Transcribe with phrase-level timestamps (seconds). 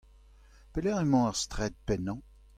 [0.71, 2.19] Pelec'h emañ ar straed pennañ?